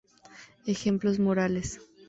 Ejemplos 0.65 1.19
morales". 1.19 1.79